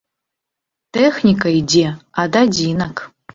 Тэхніка 0.97 1.47
ідзе 1.59 1.85
ад 2.23 2.39
адзінак. 2.43 2.95